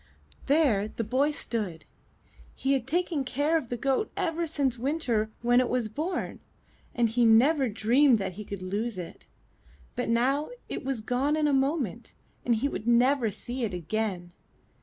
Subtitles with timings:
[0.27, 1.85] *' There the boy stood.
[2.55, 6.39] He had taken care of the goat ever since winter when it was born,
[6.95, 9.27] and he had never dreamed that he could lose it;
[9.95, 14.33] but now it was gone in a moment and he would never see it again.